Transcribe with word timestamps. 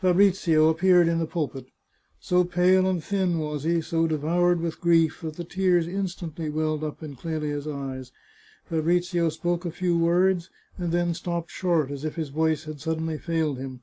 Fabrizio 0.00 0.68
appeared 0.68 1.08
in 1.08 1.18
the 1.18 1.26
pulpit. 1.26 1.66
So 2.20 2.44
pale 2.44 2.86
and 2.88 3.02
thin 3.02 3.40
was 3.40 3.64
he, 3.64 3.80
so 3.80 4.06
devoured 4.06 4.60
with 4.60 4.80
grief, 4.80 5.22
that 5.22 5.34
the 5.34 5.42
tears 5.44 5.88
instantly 5.88 6.48
welled 6.50 6.84
up 6.84 7.02
in 7.02 7.16
Clelia's 7.16 7.66
eyes. 7.66 8.12
Fabrizio 8.68 9.28
spoke 9.28 9.64
a 9.64 9.72
few 9.72 9.98
words, 9.98 10.50
and 10.78 10.92
then 10.92 11.14
stopped 11.14 11.50
short, 11.50 11.90
as 11.90 12.04
if 12.04 12.14
his 12.14 12.28
voice 12.28 12.62
had 12.62 12.78
suddenly 12.80 13.18
failed 13.18 13.58
him. 13.58 13.80